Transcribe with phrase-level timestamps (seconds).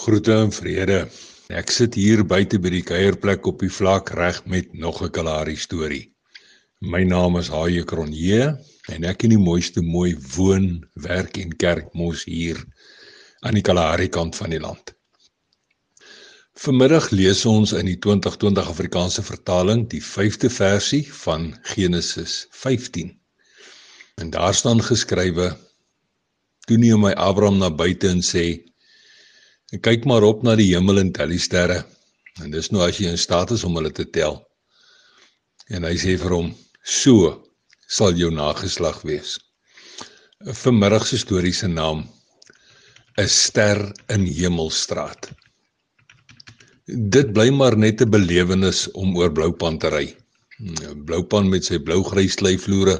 [0.00, 1.00] Groete en vrede.
[1.52, 5.56] Ek sit hier buite by die kuierplek op die vlak reg met nog 'n Kalahari
[5.60, 6.06] storie.
[6.80, 8.56] My naam is Haie Kronje
[8.88, 12.56] en ek in die mooiste mooi woon, werk en kerk mos hier
[13.42, 14.94] aan die Kalahari kant van die land.
[16.56, 23.20] Vanmiddag lees ons in die 2020 Afrikaanse vertaling die 5de versie van Genesis 15.
[24.16, 25.56] En daar staan geskrywe:
[26.66, 28.69] Toe neem my Abraham na buite en sê:
[29.70, 31.84] Ek kyk maar op na die hemel en tel die sterre.
[32.42, 34.40] En dis nou as jy in staat is om hulle te tel.
[35.70, 36.48] En hy sê vir hom:
[36.82, 37.36] "So
[37.86, 39.38] sal jou nageslag wees."
[40.40, 42.08] 'n Vanmiddag se storie se naam
[43.18, 45.28] is Ster in Hemelstraat.
[46.86, 50.16] Dit bly maar net 'n belewenis om oor Bloupan te ry.
[51.06, 52.96] Bloupan met sy blou-grys slyvloere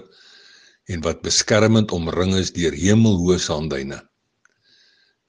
[0.93, 4.01] en wat beskermend omring is deur hemelhoë sandduine.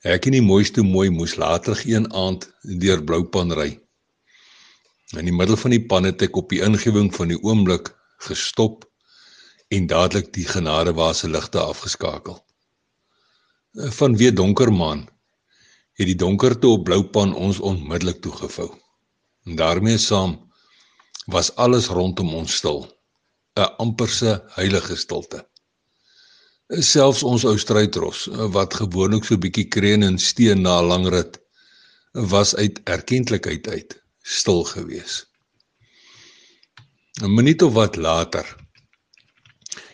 [0.02, 2.48] Ek en die mooiste mooi moes later geen aand
[2.82, 3.68] deur Bloupan ry.
[5.14, 7.92] In die middel van die pan het ek op die ingewing van die oomblik
[8.26, 8.88] gestop
[9.70, 12.40] en dadelik die genadewase ligte afgeskakel.
[14.00, 15.06] Van weer donker maan
[16.00, 18.72] het die donkerte op Bloupan ons onmiddellik toegevou.
[19.46, 20.40] En daarmee saam
[21.30, 22.88] was alles rondom ons stil,
[23.54, 25.46] 'n amperse heilige stilte
[26.80, 31.40] selfs ons ou strydros wat gewoonlik so bietjie kreun en steen na 'n lang rit
[32.14, 35.26] was uit erkenklikheid uit stil gewees.
[37.22, 38.46] 'n Minuut of wat later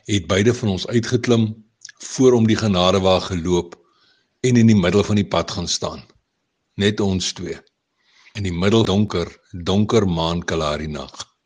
[0.06, 1.66] het beide van ons uitgeklim
[1.98, 3.76] voor om die genadewa geloop
[4.42, 6.06] en in die middel van die pad gaan staan.
[6.76, 7.58] Net ons twee.
[8.34, 11.37] In die middel donker, donker maan kalari nag.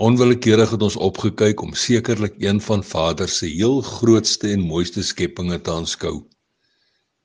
[0.00, 5.60] Onwillekeurig het ons opgekyk om sekerlik een van Vader se heel grootste en mooiste skepinge
[5.60, 6.22] te aanskou.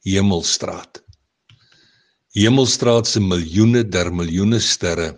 [0.04, 1.04] Hemelstraat.
[2.36, 5.14] Hemelstraat se miljoene der miljoene sterre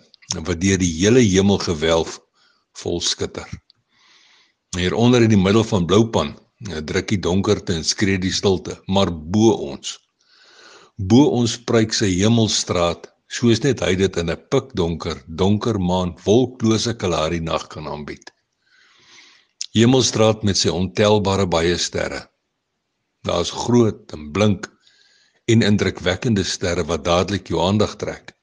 [0.46, 2.20] wat deur die hele hemelgewelf
[2.78, 3.48] vol skitter.
[4.78, 6.36] Hieronder in die middel van Bloupan
[6.86, 9.98] druk die donkerte en skree die stilte, maar bo ons
[11.00, 16.94] bo ons pryk sy hemelstraat soos net hy dit in 'n pikdonker, donker maan, wolklose
[17.00, 18.32] Kalahari nag kan aanbied.
[19.72, 22.26] Hemelstraat met sy ontelbare baie sterre.
[23.22, 24.66] Daar's groot en blink
[25.46, 28.34] en indrukwekkende sterre wat dadelik jou aandag trek.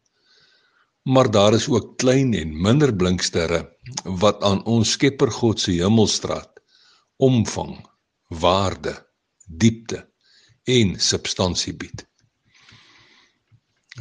[1.03, 3.61] Maar daar is ook klein en minder blink sterre
[4.03, 6.59] wat aan ons Skepper God se hemelstraat
[7.17, 7.79] omvang,
[8.29, 8.93] waarde,
[9.47, 10.03] diepte
[10.63, 12.05] en substansie bied.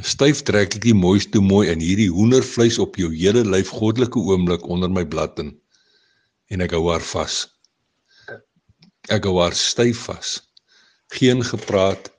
[0.05, 4.67] Styf trek ek die mooiste mooi in hierdie hoendervleis op jou hele lyf goddelike oomblik
[4.69, 5.55] onder my blad in
[6.53, 7.47] en ek hou haar vas.
[9.09, 10.35] Ek hou haar styf vas.
[11.17, 12.13] Geen gepraat,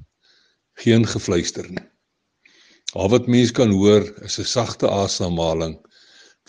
[0.81, 1.85] geen gefluister nie.
[2.97, 5.77] Al wat mens kan hoor is 'n sagte asemhaling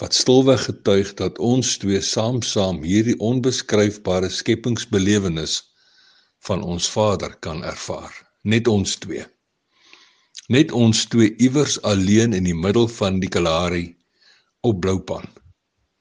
[0.00, 5.60] wat stilweg getuig dat ons twee saam-saam hierdie onbeskryfbare skepingsbelewenis
[6.48, 8.14] van ons Vader kan ervaar.
[8.42, 9.26] Net ons twee
[10.48, 13.84] net ons twee iewers alleen in die middel van die Kalahari
[14.64, 15.26] op Bloupan.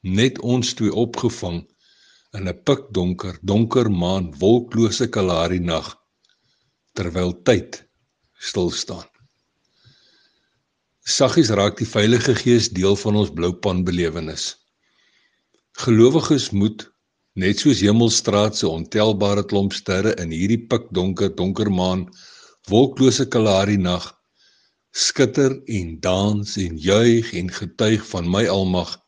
[0.00, 1.60] Net ons twee opgevang
[2.36, 5.92] in 'n pikdonker donker maan wolklose Kalahari nag
[6.94, 7.84] terwyl tyd
[8.38, 9.04] stil staan.
[11.04, 14.56] Saggies raak die Heilige Gees deel van ons Bloupan belewenis.
[15.84, 16.88] Gelowiges moet
[17.34, 22.08] net soos Hemelstraat se ontelbare klomp sterre in hierdie pikdonker donker maan
[22.68, 24.17] wolklose Kalahari nag
[24.90, 28.98] skitter en dans en juig en getuig van my almag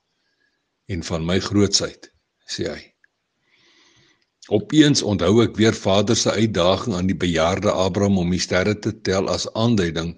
[0.87, 2.11] en van my grootsheid
[2.51, 2.83] sê hy.
[4.51, 8.93] Opeens onthou ek weer Vader se uitdaging aan die bejaarde Abraham om die sterre te
[9.07, 10.17] tel as aanduiding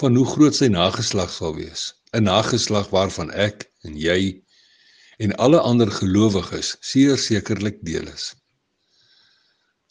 [0.00, 4.42] van hoe groot sy nageslag sal wees 'n nageslag waarvan ek en jy
[5.18, 8.34] en alle ander gelowiges sekerlik deel is.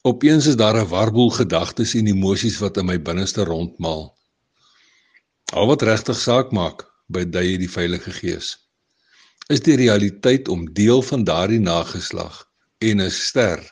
[0.01, 4.18] Opeens is daar 'n warboel gedagtes en emosies wat in my binneste rondmaal
[5.49, 8.53] Al wat regtig saak maak by daai die Heilige Gees
[9.49, 12.43] is die realiteit om deel van daardie nageslag
[12.85, 13.63] en 'n ster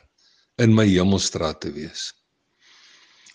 [0.58, 2.10] in my hemelstraat te wees.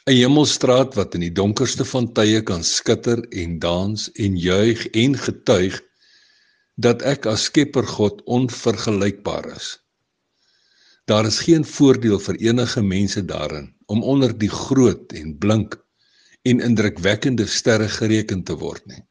[0.07, 5.15] 'n Hemelstraat wat in die donkerste van tye kan skitter en dans en juig en
[5.15, 5.79] getuig
[6.75, 9.79] dat ek as Skepper God onvergelykbaar is.
[11.07, 15.79] Daar is geen voordeel vir enige mense daarin om onder die groot en blink
[16.43, 19.01] en indrukwekkende sterre gereken te word nie.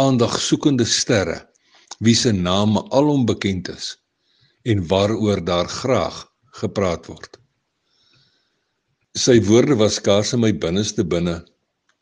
[0.00, 1.38] Aandag soekende sterre
[2.02, 3.92] wie se name alom bekend is
[4.62, 6.24] en waaroor daar graag
[6.62, 7.38] gepraat word.
[9.12, 11.42] Sy woorde was skaars in my binneste binne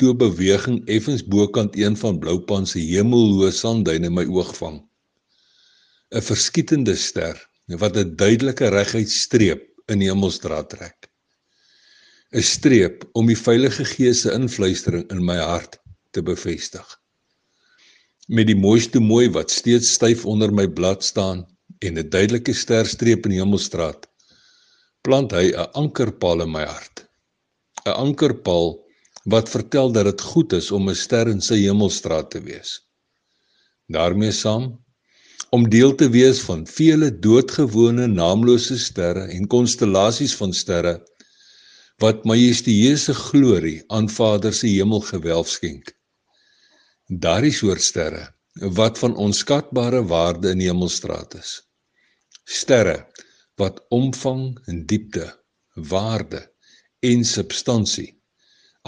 [0.01, 4.79] toe beweging effens bokant een van Bloupan se hemelhoë sanduine my oog vang.
[6.15, 7.37] 'n Verskietende ster
[7.83, 11.10] wat 'n duidelike reguit streep in die hemelsdraad trek.
[12.31, 15.81] 'n Streep om die Heilige Gees se influistering in my hart
[16.15, 16.87] te bevestig.
[18.29, 21.41] Met die mooiste mooi wat steeds styf onder my blad staan
[21.81, 24.07] en 'n duidelike sterstreep in die hemelstraat,
[25.03, 27.05] plant hy 'n ankerpaal in my hart.
[27.87, 28.79] 'n Ankerpaal
[29.25, 32.81] wat vertel dat dit goed is om 'n ster in sy hemelstraat te wees.
[33.91, 34.79] daarmee saam
[35.51, 41.01] om deel te wees van vele doodgewone naamlose sterre en konstellasies van sterre
[42.01, 45.93] wat majestueuse glorie aan Vader se hemelgewelf skenk.
[47.07, 48.29] Daardie soort sterre
[48.77, 51.51] wat van onskatbare waarde in die hemelstraat is.
[52.45, 53.05] Sterre
[53.61, 55.29] wat omvang en diepte,
[55.75, 56.47] waarde
[57.05, 58.15] en substansie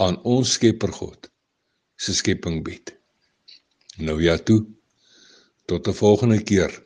[0.01, 1.29] aan ons Skepper God
[1.95, 2.95] se skepping bied.
[4.01, 4.65] Nou ja toe.
[5.65, 6.83] Tot 'n volgende keer.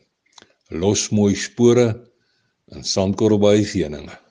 [0.69, 1.87] Los mooi spore
[2.75, 4.26] in Sandkorrelbaai seëninge.